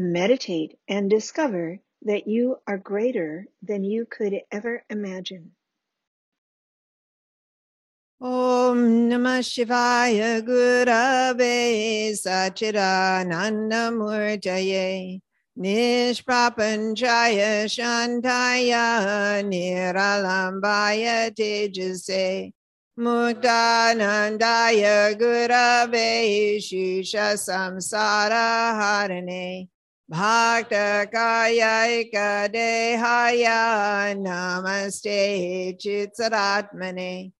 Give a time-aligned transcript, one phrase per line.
[0.00, 5.56] Meditate and discover that you are greater than you could ever imagine.
[8.20, 15.20] Om Namah Shivaya Gurave Sachidananda Murtaye
[15.58, 22.52] Nishprapanchaya Shantaya Niralambaya Tejase
[22.96, 29.68] Muktanandaya Gurave Shishya Samsara Harane
[30.10, 32.02] Bhakta Kaya
[32.48, 37.30] Dehaya Namaste Chitsaratmane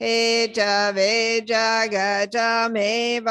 [0.00, 3.26] Hetave Jagatameva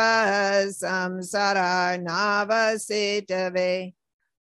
[0.68, 3.94] Samsara Navasitave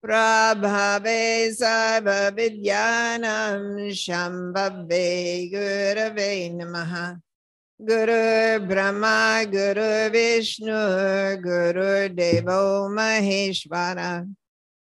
[0.05, 5.51] Prabhave Saiva Vidyanam Shambhave
[7.79, 14.27] Gurave Namaha Guru Brahma Guru Vishnu Guru Devo Maheshwara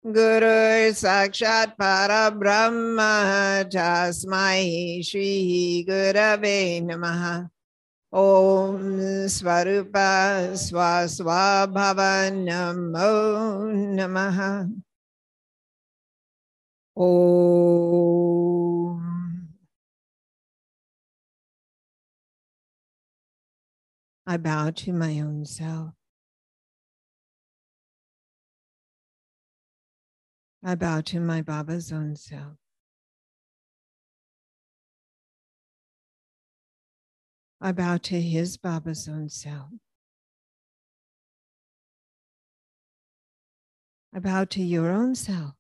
[0.03, 5.83] Guru Sakshat Parabrahma Tasmai Shri
[24.25, 25.91] I bow to my own self.
[30.63, 32.55] I bow to my Baba's own self.
[37.59, 39.69] I bow to his Baba's own self.
[44.15, 45.53] I bow to your own self,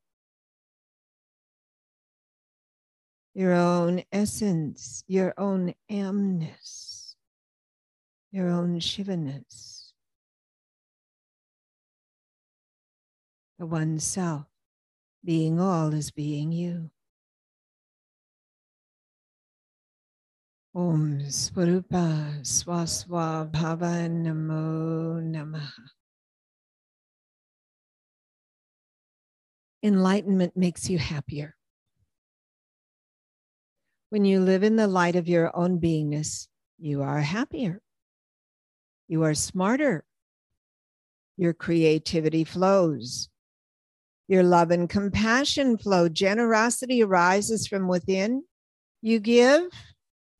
[3.33, 6.92] your own essence, your own amness,
[8.33, 9.91] your own Shivaness,
[13.59, 14.47] the one self
[15.23, 16.89] being all is being you.
[20.73, 25.89] Om Swarupa Swaswa Bhava Namo Namaha.
[29.83, 31.55] Enlightenment makes you happier.
[34.09, 36.47] When you live in the light of your own beingness,
[36.79, 37.79] you are happier.
[39.07, 40.05] You are smarter.
[41.37, 43.29] Your creativity flows.
[44.27, 46.09] Your love and compassion flow.
[46.09, 48.43] Generosity arises from within.
[49.01, 49.63] You give,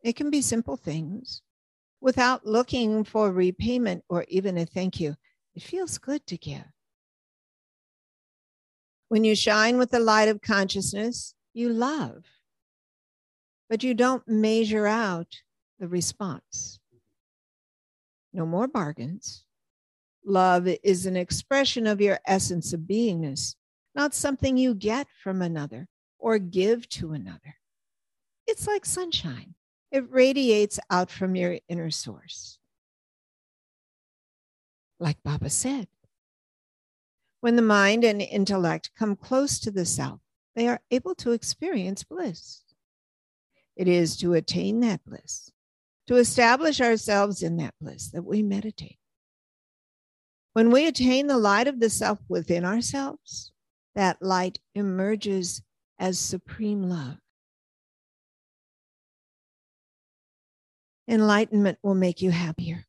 [0.03, 1.41] it can be simple things
[1.99, 5.15] without looking for repayment or even a thank you.
[5.55, 6.65] It feels good to give.
[9.09, 12.23] When you shine with the light of consciousness, you love,
[13.69, 15.27] but you don't measure out
[15.79, 16.79] the response.
[18.33, 19.45] No more bargains.
[20.25, 23.55] Love is an expression of your essence of beingness,
[23.93, 27.55] not something you get from another or give to another.
[28.47, 29.55] It's like sunshine,
[29.91, 32.57] it radiates out from your inner source.
[34.99, 35.87] Like Baba said,
[37.41, 40.21] when the mind and intellect come close to the self,
[40.55, 42.61] they are able to experience bliss.
[43.75, 45.51] It is to attain that bliss,
[46.07, 48.97] to establish ourselves in that bliss, that we meditate.
[50.53, 53.51] When we attain the light of the self within ourselves,
[53.95, 55.61] that light emerges
[55.97, 57.17] as supreme love.
[61.07, 62.85] Enlightenment will make you happier.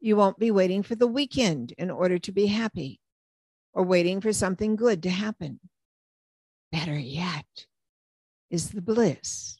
[0.00, 3.00] You won't be waiting for the weekend in order to be happy
[3.72, 5.60] or waiting for something good to happen.
[6.70, 7.66] Better yet
[8.50, 9.58] is the bliss,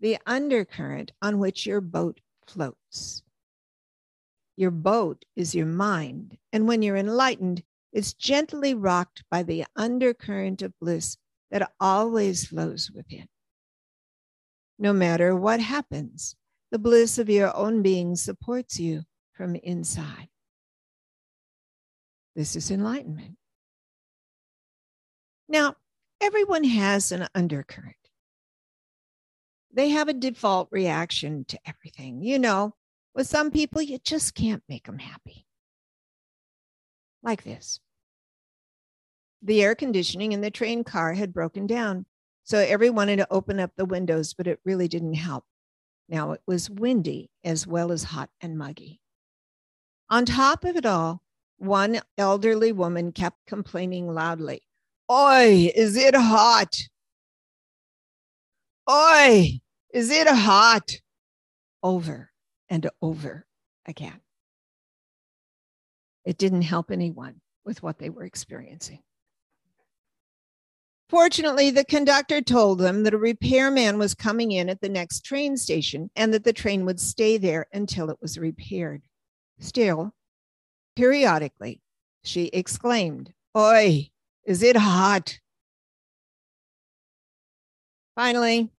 [0.00, 3.22] the undercurrent on which your boat floats.
[4.56, 7.62] Your boat is your mind, and when you're enlightened,
[7.92, 11.16] it's gently rocked by the undercurrent of bliss
[11.50, 13.26] that always flows within.
[14.78, 16.36] No matter what happens,
[16.70, 19.02] the bliss of your own being supports you
[19.32, 20.28] from inside.
[22.36, 23.36] This is enlightenment.
[25.48, 25.74] Now,
[26.20, 27.96] everyone has an undercurrent.
[29.72, 32.22] They have a default reaction to everything.
[32.22, 32.74] You know,
[33.14, 35.46] with some people, you just can't make them happy.
[37.22, 37.80] Like this
[39.42, 42.04] the air conditioning in the train car had broken down.
[42.44, 45.44] So everyone wanted to open up the windows, but it really didn't help.
[46.08, 49.00] Now it was windy as well as hot and muggy.
[50.10, 51.22] On top of it all,
[51.58, 54.62] one elderly woman kept complaining loudly,
[55.10, 56.76] Oi, is it hot?
[58.90, 59.60] Oi,
[59.94, 60.90] is it hot?
[61.80, 62.32] Over
[62.68, 63.46] and over
[63.86, 64.20] again.
[66.24, 69.00] It didn't help anyone with what they were experiencing.
[71.08, 75.56] Fortunately, the conductor told them that a repairman was coming in at the next train
[75.56, 79.02] station and that the train would stay there until it was repaired.
[79.60, 80.12] Still,
[80.96, 81.80] periodically,
[82.24, 84.10] she exclaimed, Oi,
[84.44, 85.38] is it hot?
[88.16, 88.70] Finally,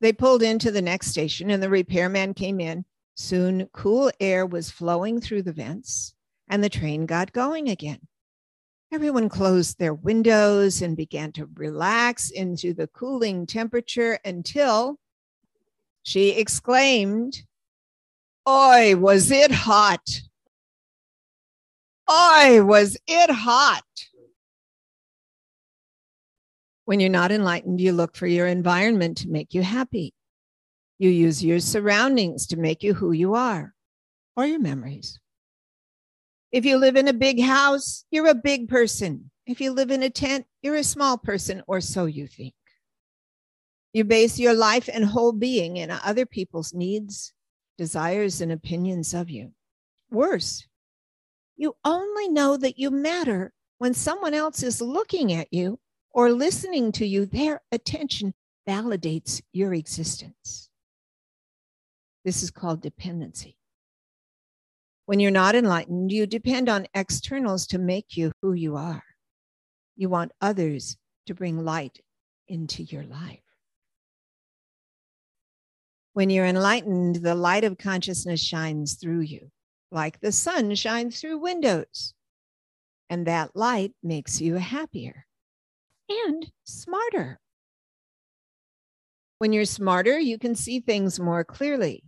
[0.00, 2.84] they pulled into the next station and the repairman came in.
[3.14, 6.14] Soon, cool air was flowing through the vents
[6.48, 8.00] and the train got going again.
[8.92, 14.98] Everyone closed their windows and began to relax into the cooling temperature until
[16.02, 17.42] she exclaimed,
[18.48, 20.22] Oi, was it hot?
[22.10, 23.84] Oi, was it hot?
[26.90, 30.12] When you're not enlightened, you look for your environment to make you happy.
[30.98, 33.76] You use your surroundings to make you who you are
[34.36, 35.16] or your memories.
[36.50, 39.30] If you live in a big house, you're a big person.
[39.46, 42.54] If you live in a tent, you're a small person, or so you think.
[43.92, 47.32] You base your life and whole being in other people's needs,
[47.78, 49.52] desires, and opinions of you.
[50.10, 50.66] Worse,
[51.56, 55.78] you only know that you matter when someone else is looking at you
[56.12, 57.26] or listening to you.
[57.26, 58.34] Their attention
[58.68, 60.68] validates your existence.
[62.24, 63.56] This is called dependency.
[65.06, 69.02] When you're not enlightened, you depend on externals to make you who you are.
[69.96, 70.96] You want others
[71.26, 72.00] to bring light
[72.46, 73.40] into your life.
[76.12, 79.50] When you're enlightened, the light of consciousness shines through you,
[79.90, 82.14] like the sun shines through windows.
[83.08, 85.26] And that light makes you happier
[86.10, 87.38] and smarter.
[89.38, 92.04] When you're smarter, you can see things more clearly.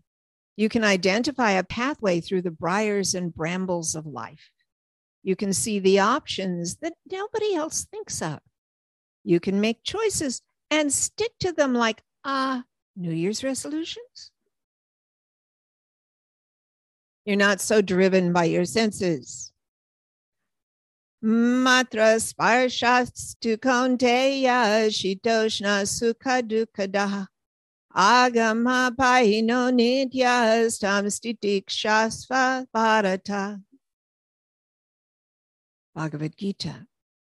[0.56, 4.50] You can identify a pathway through the briars and brambles of life.
[5.22, 8.40] You can see the options that nobody else thinks of.
[9.24, 12.62] You can make choices and stick to them like, ah, uh,
[12.96, 14.32] New Year's resolutions.
[17.24, 19.51] You're not so driven by your senses.
[21.24, 27.28] Matra sparshastu kaunteya shitoshna sukha dukkha
[27.94, 33.60] Agama Paino Nityas Tamstitik Shasva Bharata.
[35.94, 36.86] Bhagavad Gita,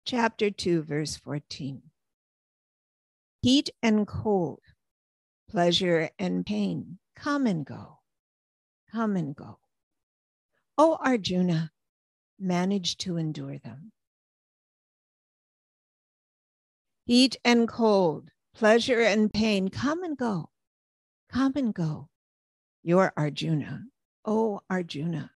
[0.05, 1.82] chapter 2, verse 14.
[3.40, 4.61] Heat and cold,
[5.50, 7.99] pleasure and pain come and go,
[8.92, 9.59] come and go.
[10.78, 11.73] O Arjuna,
[12.39, 13.93] manage to endure them.
[17.05, 20.51] Heat and cold, Pleasure and pain come and go,
[21.31, 22.09] come and go.
[22.83, 23.85] You're Arjuna.
[24.25, 25.31] Oh, Arjuna,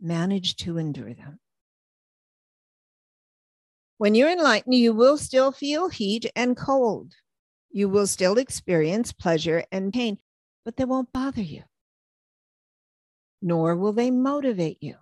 [0.00, 1.38] manage to endure them.
[3.98, 7.14] When you're enlightened, you will still feel heat and cold.
[7.70, 10.18] You will still experience pleasure and pain,
[10.64, 11.62] but they won't bother you,
[13.40, 14.96] nor will they motivate you.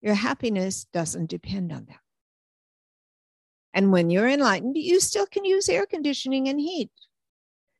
[0.00, 1.98] Your happiness doesn't depend on them.
[3.74, 6.90] And when you're enlightened, you still can use air conditioning and heat.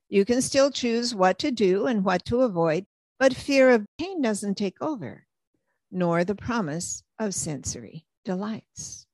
[0.09, 2.87] You can still choose what to do and what to avoid,
[3.19, 5.27] but fear of pain doesn't take over,
[5.91, 9.07] nor the promise of sensory delights.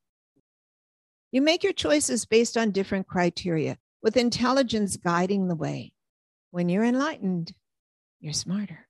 [1.32, 5.92] You make your choices based on different criteria, with intelligence guiding the way.
[6.50, 7.52] When you're enlightened,
[8.20, 8.86] you're smarter.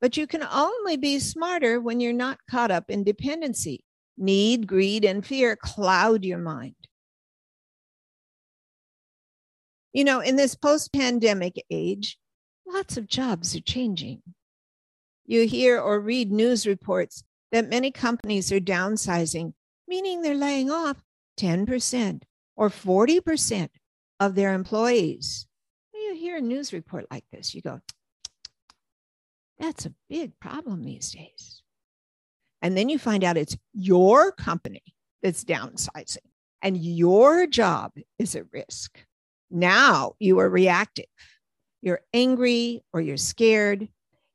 [0.00, 3.84] But you can only be smarter when you're not caught up in dependency,
[4.16, 6.74] Need, greed, and fear cloud your mind.
[9.92, 12.18] You know, in this post pandemic age,
[12.66, 14.22] lots of jobs are changing.
[15.26, 19.54] You hear or read news reports that many companies are downsizing,
[19.88, 21.02] meaning they're laying off
[21.38, 22.22] 10%
[22.56, 23.68] or 40%
[24.20, 25.46] of their employees.
[25.92, 27.80] When you hear a news report like this, you go,
[29.60, 31.62] that's a big problem these days.
[32.62, 34.82] And then you find out it's your company
[35.22, 36.18] that's downsizing
[36.62, 38.98] and your job is at risk.
[39.50, 41.06] Now you are reactive.
[41.82, 43.88] You're angry or you're scared,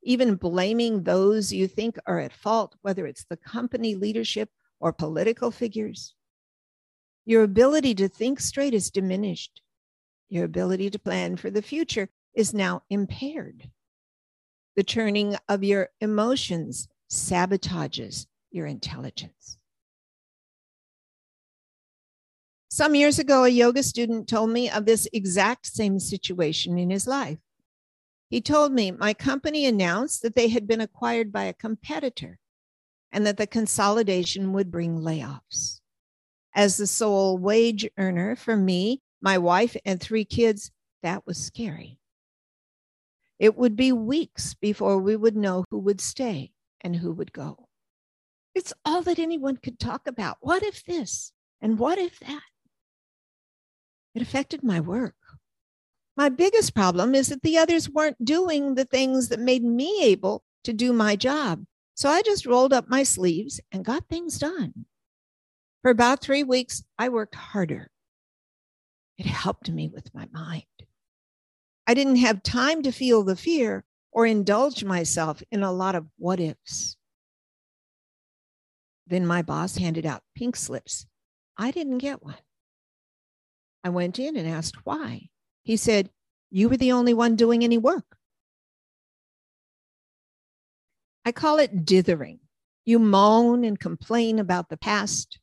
[0.03, 5.51] even blaming those you think are at fault, whether it's the company leadership or political
[5.51, 6.13] figures.
[7.25, 9.61] Your ability to think straight is diminished.
[10.29, 13.69] Your ability to plan for the future is now impaired.
[14.75, 19.57] The turning of your emotions sabotages your intelligence.
[22.69, 27.07] Some years ago, a yoga student told me of this exact same situation in his
[27.07, 27.39] life.
[28.29, 32.39] He told me my company announced that they had been acquired by a competitor
[33.13, 35.79] and that the consolidation would bring layoffs.
[36.53, 41.97] As the sole wage earner for me, my wife, and three kids, that was scary.
[43.39, 46.51] It would be weeks before we would know who would stay
[46.81, 47.67] and who would go.
[48.53, 50.37] It's all that anyone could talk about.
[50.39, 51.33] What if this?
[51.61, 52.43] And what if that?
[54.13, 55.15] It affected my work.
[56.15, 60.43] My biggest problem is that the others weren't doing the things that made me able
[60.63, 61.65] to do my job.
[61.95, 64.85] So I just rolled up my sleeves and got things done.
[65.81, 67.91] For about three weeks, I worked harder.
[69.17, 70.63] It helped me with my mind.
[71.87, 76.07] I didn't have time to feel the fear or indulge myself in a lot of
[76.17, 76.97] what ifs.
[79.07, 81.05] Then my boss handed out pink slips.
[81.57, 82.37] I didn't get one.
[83.83, 85.29] I went in and asked why.
[85.63, 86.09] He said,
[86.49, 88.17] You were the only one doing any work.
[91.23, 92.39] I call it dithering.
[92.83, 95.39] You moan and complain about the past.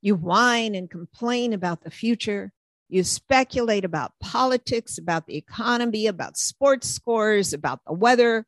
[0.00, 2.52] You whine and complain about the future.
[2.88, 8.46] You speculate about politics, about the economy, about sports scores, about the weather.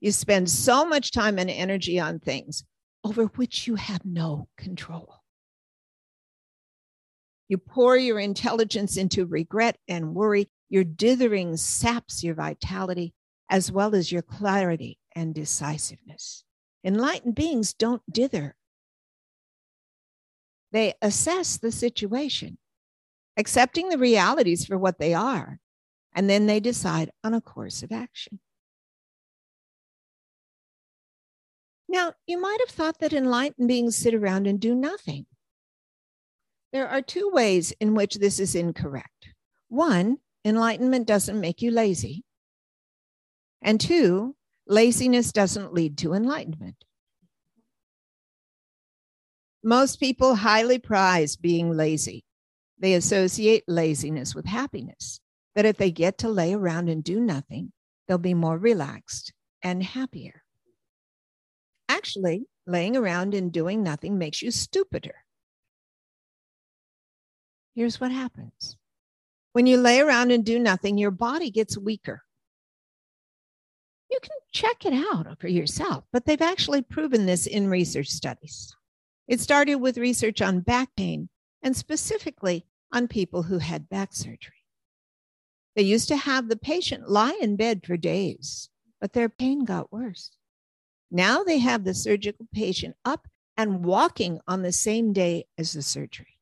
[0.00, 2.64] You spend so much time and energy on things
[3.04, 5.20] over which you have no control.
[7.48, 10.48] You pour your intelligence into regret and worry.
[10.70, 13.12] Your dithering saps your vitality
[13.50, 16.44] as well as your clarity and decisiveness.
[16.82, 18.56] Enlightened beings don't dither,
[20.74, 22.58] they assess the situation,
[23.36, 25.58] accepting the realities for what they are,
[26.14, 28.40] and then they decide on a course of action.
[31.88, 35.26] Now, you might have thought that enlightened beings sit around and do nothing.
[36.72, 39.28] There are two ways in which this is incorrect.
[39.68, 42.24] One, enlightenment doesn't make you lazy.
[43.62, 44.34] And two,
[44.66, 46.84] laziness doesn't lead to enlightenment.
[49.62, 52.23] Most people highly prize being lazy.
[52.78, 55.20] They associate laziness with happiness,
[55.54, 57.72] that if they get to lay around and do nothing,
[58.06, 60.42] they'll be more relaxed and happier.
[61.88, 65.14] Actually, laying around and doing nothing makes you stupider
[67.74, 68.76] here's what happens
[69.52, 72.24] when you lay around and do nothing, your body gets weaker.
[74.10, 78.74] You can check it out for yourself, but they've actually proven this in research studies.
[79.28, 81.28] It started with research on back pain
[81.64, 84.64] and specifically on people who had back surgery.
[85.74, 88.68] They used to have the patient lie in bed for days,
[89.00, 90.30] but their pain got worse.
[91.10, 95.82] Now they have the surgical patient up and walking on the same day as the
[95.82, 96.38] surgery.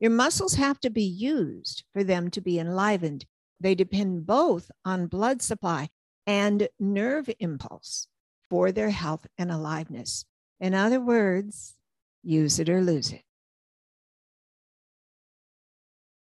[0.00, 3.24] Your muscles have to be used for them to be enlivened.
[3.60, 5.90] They depend both on blood supply
[6.26, 8.08] and nerve impulse
[8.50, 10.24] for their health and aliveness.
[10.60, 11.76] In other words,
[12.22, 13.22] use it or lose it.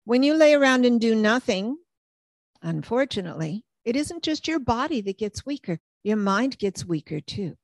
[0.03, 1.77] When you lay around and do nothing,
[2.61, 7.57] unfortunately, it isn't just your body that gets weaker, your mind gets weaker too.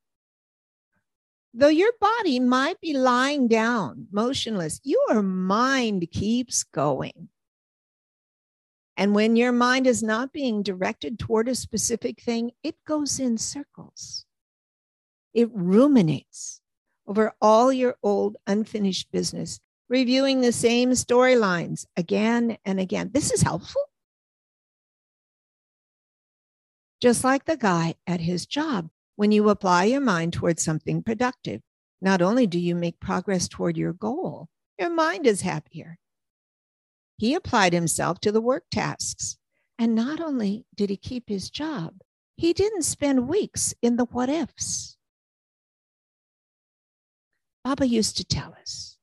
[1.54, 7.30] Though your body might be lying down, motionless, your mind keeps going.
[8.96, 13.38] And when your mind is not being directed toward a specific thing, it goes in
[13.38, 14.26] circles.
[15.34, 16.62] It ruminates
[17.08, 23.12] over all your old unfinished business, reviewing the same storylines again and again.
[23.14, 23.82] This is helpful.
[27.02, 31.62] Just like the guy at his job when you apply your mind towards something productive,
[32.02, 34.48] not only do you make progress toward your goal,
[34.80, 35.98] your mind is happier.
[37.18, 39.38] He applied himself to the work tasks.
[39.80, 41.94] And not only did he keep his job,
[42.36, 44.98] he didn't spend weeks in the what ifs.
[47.64, 48.97] Baba used to tell us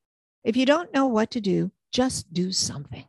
[0.45, 3.07] if you don't know what to do, just do something.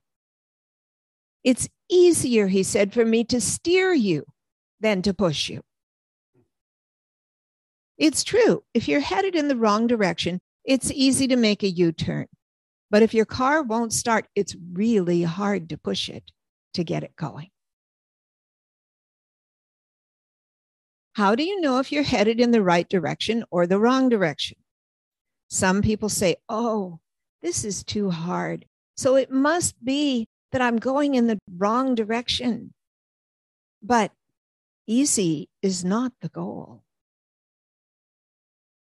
[1.44, 4.25] It's easier, he said, for me to steer you
[4.80, 5.62] than to push you.
[7.98, 8.63] It's true.
[8.74, 12.27] If you're headed in the wrong direction, it's easy to make a U turn.
[12.89, 16.24] But if your car won't start, it's really hard to push it
[16.74, 17.50] to get it going.
[21.13, 24.58] How do you know if you're headed in the right direction or the wrong direction?
[25.50, 27.00] Some people say, oh,
[27.42, 28.65] this is too hard.
[28.98, 32.74] So it must be that I'm going in the wrong direction.
[33.84, 34.12] But
[34.88, 36.84] easy is not the goal.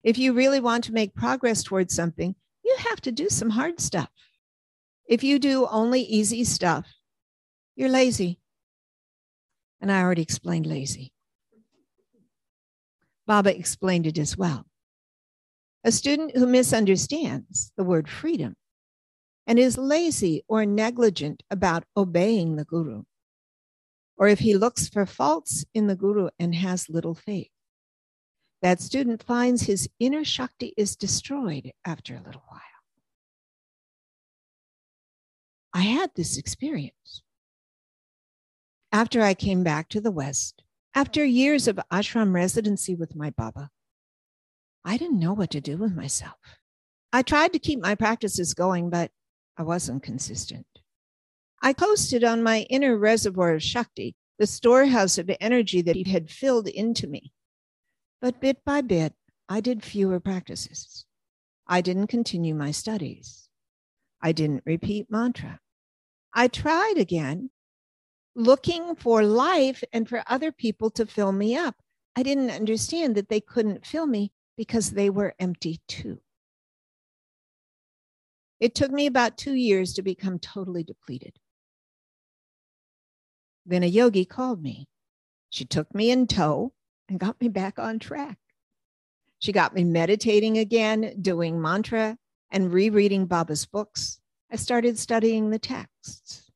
[0.03, 3.79] If you really want to make progress towards something, you have to do some hard
[3.79, 4.09] stuff.
[5.07, 6.85] If you do only easy stuff,
[7.75, 8.39] you're lazy.
[9.81, 11.11] And I already explained lazy.
[13.25, 14.65] Baba explained it as well.
[15.83, 18.55] A student who misunderstands the word freedom
[19.45, 23.03] and is lazy or negligent about obeying the guru,
[24.15, 27.49] or if he looks for faults in the guru and has little faith,
[28.61, 32.61] that student finds his inner Shakti is destroyed after a little while.
[35.73, 37.23] I had this experience.
[38.93, 40.63] After I came back to the West,
[40.95, 43.69] after years of ashram residency with my Baba,
[44.85, 46.35] I didn't know what to do with myself.
[47.11, 49.11] I tried to keep my practices going, but
[49.57, 50.65] I wasn't consistent.
[51.61, 56.29] I coasted on my inner reservoir of Shakti, the storehouse of energy that he had
[56.29, 57.31] filled into me.
[58.21, 59.13] But bit by bit,
[59.47, 61.05] I did fewer practices.
[61.67, 63.47] I didn't continue my studies.
[64.21, 65.59] I didn't repeat mantra.
[66.33, 67.51] I tried again,
[68.35, 71.75] looking for life and for other people to fill me up.
[72.15, 76.19] I didn't understand that they couldn't fill me because they were empty too.
[78.59, 81.37] It took me about two years to become totally depleted.
[83.65, 84.87] Then a yogi called me.
[85.49, 86.73] She took me in tow
[87.09, 88.37] and got me back on track.
[89.39, 92.17] She got me meditating again, doing mantra,
[92.51, 94.19] and rereading Baba's books.
[94.51, 96.49] I started studying the texts.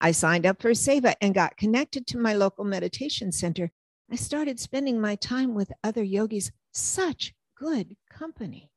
[0.00, 3.70] I signed up for Seva and got connected to my local meditation center.
[4.10, 8.70] I started spending my time with other yogis, such good company.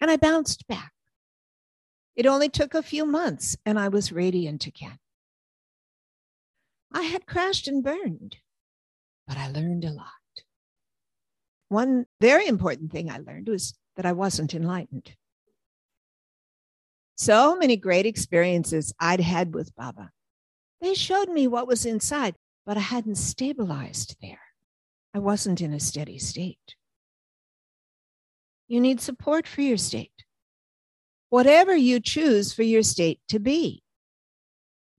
[0.00, 0.92] And I bounced back.
[2.16, 4.98] It only took a few months and I was radiant again.
[6.92, 8.38] I had crashed and burned
[9.30, 10.06] but I learned a lot.
[11.68, 15.12] One very important thing I learned was that I wasn't enlightened.
[17.14, 20.10] So many great experiences I'd had with Baba.
[20.80, 22.34] They showed me what was inside,
[22.66, 24.40] but I hadn't stabilized there.
[25.14, 26.74] I wasn't in a steady state.
[28.70, 30.12] You need support for your state,
[31.28, 33.82] whatever you choose for your state to be.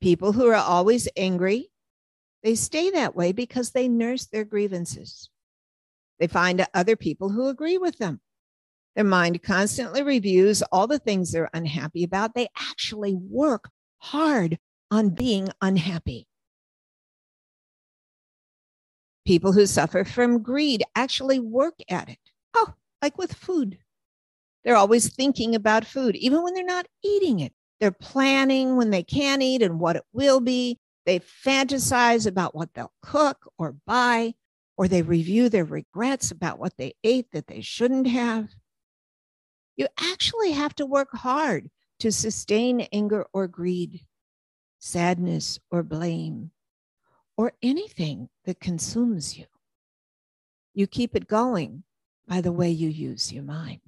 [0.02, 1.70] People who are always angry,
[2.44, 5.30] they stay that way because they nurse their grievances.
[6.20, 8.20] They find other people who agree with them.
[8.98, 12.34] Their mind constantly reviews all the things they're unhappy about.
[12.36, 14.60] They actually work hard
[14.92, 16.28] on being unhappy.
[19.26, 22.20] People who suffer from greed actually work at it.
[22.54, 23.78] Oh, like with food.
[24.64, 27.54] They're always thinking about food, even when they're not eating it.
[27.80, 30.80] They're planning when they can eat and what it will be.
[31.06, 34.36] They fantasize about what they'll cook or buy,
[34.78, 38.50] or they review their regrets about what they ate that they shouldn't have.
[39.78, 44.02] You actually have to work hard to sustain anger or greed,
[44.78, 46.52] sadness or blame,
[47.36, 49.46] or anything that consumes you.
[50.76, 51.84] You keep it going
[52.32, 53.82] by the way you use your mind.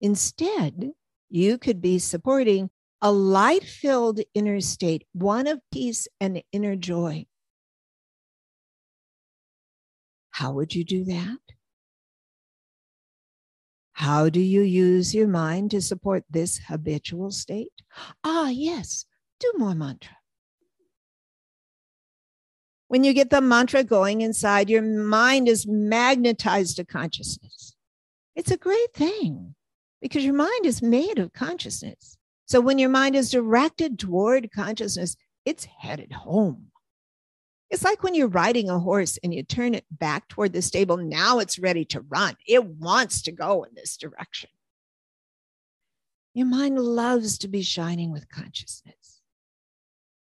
[0.00, 0.90] Instead,
[1.30, 2.68] you could be supporting
[3.00, 7.24] a light filled inner state, one of peace and inner joy.
[10.30, 11.38] How would you do that?
[13.92, 17.82] How do you use your mind to support this habitual state?
[18.24, 19.04] Ah, yes,
[19.38, 20.16] do more mantra.
[22.92, 27.74] When you get the mantra going inside, your mind is magnetized to consciousness.
[28.36, 29.54] It's a great thing
[30.02, 32.18] because your mind is made of consciousness.
[32.44, 36.66] So when your mind is directed toward consciousness, it's headed home.
[37.70, 40.98] It's like when you're riding a horse and you turn it back toward the stable.
[40.98, 42.36] Now it's ready to run.
[42.46, 44.50] It wants to go in this direction.
[46.34, 49.21] Your mind loves to be shining with consciousness.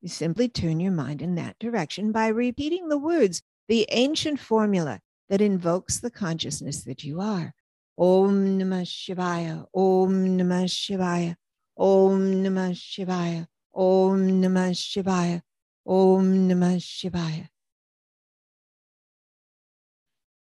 [0.01, 4.99] You simply turn your mind in that direction by repeating the words, the ancient formula
[5.29, 7.53] that invokes the consciousness that you are.
[7.97, 11.35] Om Namah Shivaya, Om Namah Shivaya,
[11.77, 13.47] Om Namah Shivaya.
[13.73, 15.41] Om Namah Shivaya.
[15.85, 17.47] Om Namah Shivaya.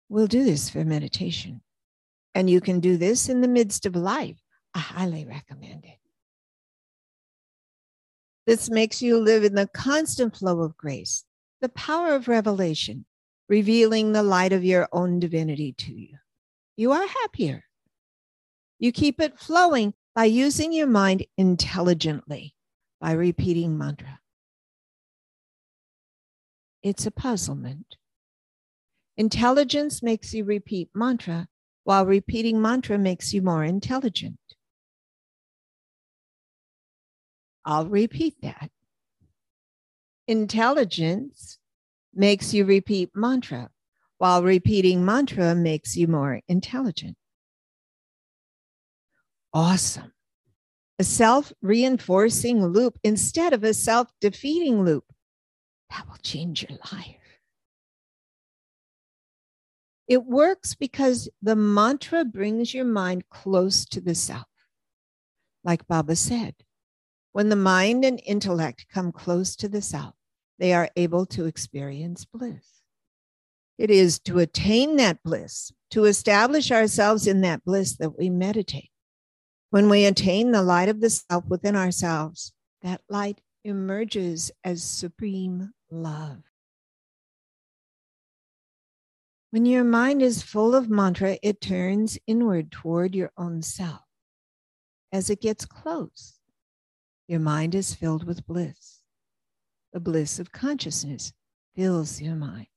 [0.10, 1.62] We'll do this for meditation.
[2.36, 4.42] And you can do this in the midst of life.
[4.74, 6.03] I highly recommend it.
[8.46, 11.24] This makes you live in the constant flow of grace,
[11.62, 13.06] the power of revelation,
[13.48, 16.18] revealing the light of your own divinity to you.
[16.76, 17.64] You are happier.
[18.80, 22.54] You keep it flowing by using your mind intelligently,
[23.00, 24.20] by repeating mantra.
[26.82, 27.96] It's a puzzlement.
[29.16, 31.48] Intelligence makes you repeat mantra,
[31.86, 34.38] while repeating mantra makes you more intelligent.
[37.66, 38.70] I'll repeat that.
[40.28, 41.60] Intelligence
[42.14, 43.70] makes you repeat mantra,
[44.18, 47.18] while repeating mantra makes you more intelligent.
[49.54, 50.14] Awesome.
[51.00, 55.06] A self reinforcing loop instead of a self defeating loop.
[55.90, 57.18] That will change your life.
[60.08, 64.48] It works because the mantra brings your mind close to the self.
[65.64, 66.56] Like Baba said,
[67.34, 70.14] when the mind and intellect come close to the self,
[70.60, 72.82] they are able to experience bliss.
[73.78, 78.92] It is to attain that bliss, to establish ourselves in that bliss that we meditate.
[79.72, 85.74] When we attain the light of the self within ourselves, that light emerges as supreme
[85.90, 86.44] love.
[89.50, 94.02] When your mind is full of mantra, it turns inward toward your own self.
[95.12, 96.40] As it gets close,
[97.28, 99.02] your mind is filled with bliss.
[99.94, 101.34] The bliss of consciousness
[101.76, 102.68] fills your mind.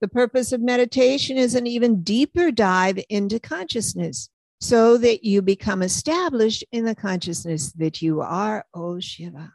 [0.00, 4.28] The purpose of meditation is an even deeper dive into consciousness
[4.60, 9.52] so that you become established in the consciousness that you are, O Shiva.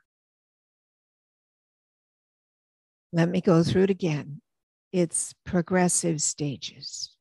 [3.13, 4.41] Let me go through it again.
[4.91, 7.15] It's progressive stages.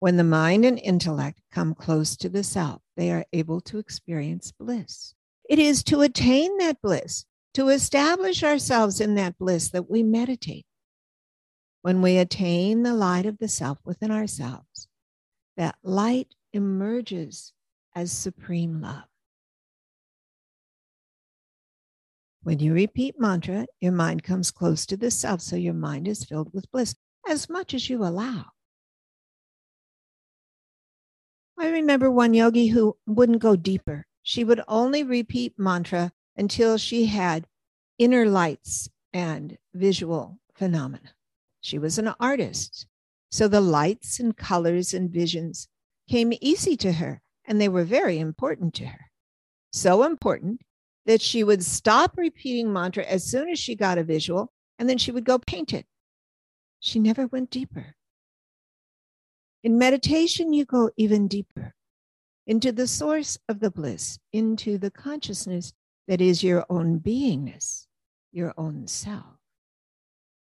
[0.00, 4.52] When the mind and intellect come close to the self, they are able to experience
[4.52, 5.14] bliss.
[5.48, 10.66] It is to attain that bliss, to establish ourselves in that bliss that we meditate.
[11.82, 14.88] When we attain the light of the self within ourselves,
[15.56, 17.52] that light emerges
[17.94, 19.04] as supreme love.
[22.44, 26.24] When you repeat mantra, your mind comes close to the self, so your mind is
[26.24, 26.94] filled with bliss
[27.28, 28.46] as much as you allow.
[31.60, 34.06] I remember one yogi who wouldn't go deeper.
[34.22, 37.46] She would only repeat mantra until she had
[37.98, 41.14] inner lights and visual phenomena.
[41.60, 42.86] She was an artist.
[43.30, 45.68] So the lights and colors and visions
[46.08, 49.10] came easy to her, and they were very important to her.
[49.72, 50.60] So important
[51.06, 54.98] that she would stop repeating mantra as soon as she got a visual, and then
[54.98, 55.86] she would go paint it.
[56.80, 57.96] She never went deeper.
[59.62, 61.74] In meditation, you go even deeper
[62.46, 65.72] into the source of the bliss, into the consciousness
[66.06, 67.86] that is your own beingness,
[68.32, 69.36] your own self.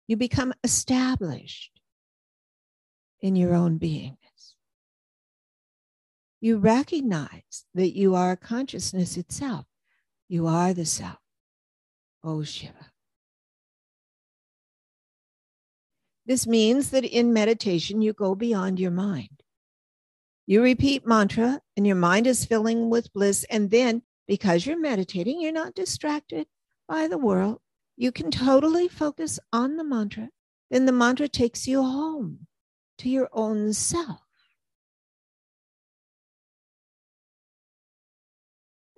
[0.06, 1.80] You become established
[3.20, 4.54] in your own beingness.
[6.40, 9.66] You recognize that you are consciousness itself.
[10.28, 11.18] You are the self.
[12.22, 12.88] Oh, Shiva.
[16.28, 19.42] This means that in meditation, you go beyond your mind.
[20.46, 23.46] You repeat mantra, and your mind is filling with bliss.
[23.48, 26.46] And then, because you're meditating, you're not distracted
[26.86, 27.60] by the world.
[27.96, 30.28] You can totally focus on the mantra.
[30.70, 32.46] Then the mantra takes you home
[32.98, 34.20] to your own self.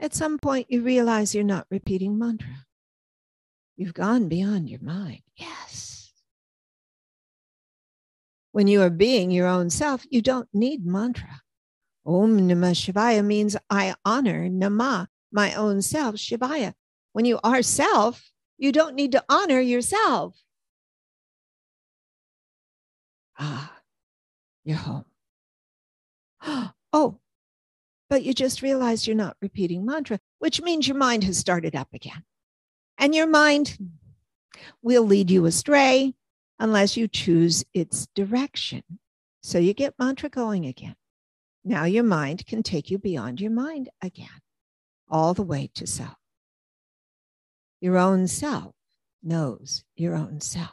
[0.00, 2.66] At some point, you realize you're not repeating mantra.
[3.76, 5.20] You've gone beyond your mind.
[5.36, 5.89] Yes.
[8.52, 11.42] When you are being your own self, you don't need mantra.
[12.04, 16.74] Om Namah Shivaya means I honor Nama, my own self, Shivaya.
[17.12, 20.36] When you are self, you don't need to honor yourself.
[23.38, 23.72] Ah,
[24.64, 25.04] you're home.
[26.92, 27.20] Oh,
[28.08, 31.86] but you just realized you're not repeating mantra, which means your mind has started up
[31.94, 32.24] again.
[32.98, 33.78] And your mind
[34.82, 36.14] will lead you astray
[36.60, 38.82] unless you choose its direction.
[39.42, 40.94] So you get mantra going again.
[41.64, 44.28] Now your mind can take you beyond your mind again,
[45.08, 46.14] all the way to self.
[47.80, 48.74] Your own self
[49.22, 50.70] knows your own self.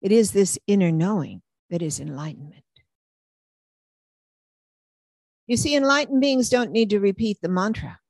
[0.00, 2.64] It is this inner knowing that is enlightenment.
[5.46, 8.00] You see, enlightened beings don't need to repeat the mantra.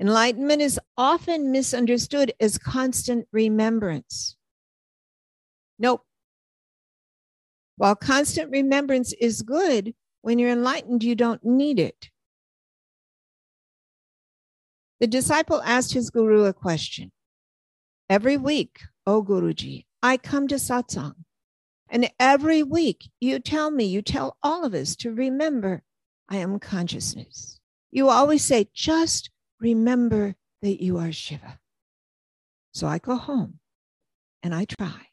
[0.00, 4.37] Enlightenment is often misunderstood as constant remembrance.
[5.78, 6.02] Nope.
[7.76, 12.10] While constant remembrance is good, when you're enlightened, you don't need it.
[15.00, 17.12] The disciple asked his guru a question.
[18.10, 21.14] Every week, O Guruji, I come to satsang.
[21.88, 25.82] And every week you tell me, you tell all of us to remember
[26.28, 27.58] I am consciousness.
[27.90, 31.58] You always say, just remember that you are Shiva.
[32.72, 33.60] So I go home
[34.42, 35.07] and I try.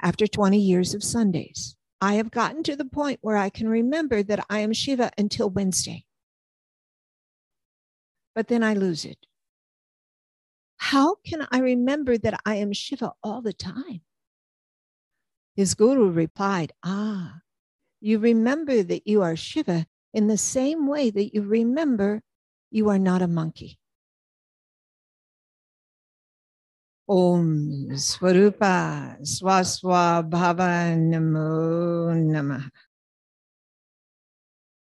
[0.00, 4.22] After 20 years of Sundays, I have gotten to the point where I can remember
[4.22, 6.04] that I am Shiva until Wednesday.
[8.34, 9.18] But then I lose it.
[10.76, 14.02] How can I remember that I am Shiva all the time?
[15.56, 17.40] His guru replied, Ah,
[18.00, 22.22] you remember that you are Shiva in the same way that you remember
[22.70, 23.77] you are not a monkey.
[27.10, 32.68] Om Swarupa Swaswa Bhava Namo Namaha.